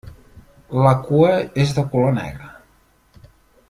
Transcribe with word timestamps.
La 0.85 0.93
cua 1.09 1.35
és 1.65 1.77
de 1.79 1.87
color 1.93 2.19
negre. 2.19 2.53